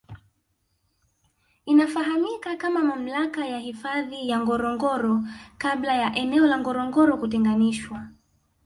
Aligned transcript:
Inafahamika 1.65 2.55
kama 2.55 2.83
mamlaka 2.83 3.45
ya 3.47 3.59
hifadhi 3.59 4.29
ya 4.29 4.39
Ngorongoro 4.39 5.23
kabla 5.57 5.93
ya 5.93 6.15
eneo 6.15 6.45
la 6.47 6.57
Ngorongoro 6.59 7.17
kutenganishwa 7.17 8.07